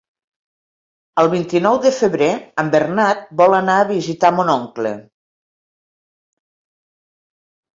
[1.23, 2.29] El vint-i-nou de febrer
[2.63, 4.97] en Bernat vol anar a visitar mon oncle.